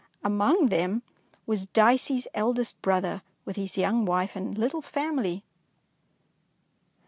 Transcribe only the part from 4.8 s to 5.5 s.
family.